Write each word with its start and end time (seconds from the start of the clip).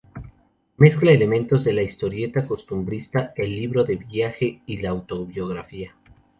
Mezcla 0.77 1.11
elementos 1.11 1.63
de 1.63 1.73
la 1.73 1.83
historieta 1.83 2.47
costumbrista, 2.47 3.33
el 3.35 3.51
libro 3.51 3.83
de 3.83 3.97
viaje 3.97 4.63
y 4.65 4.79
la 4.79 4.89
autobiografía. 4.89 5.95